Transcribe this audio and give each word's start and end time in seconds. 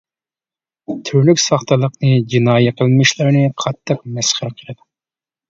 تۈرلۈك 1.09 1.41
ساختىلىقنى، 1.43 2.13
جىنايى 2.35 2.73
قىلمىشلارنى 2.81 3.45
قاتتىق 3.67 4.03
مەسخىرە 4.19 4.53
قىلىدۇ. 4.57 4.83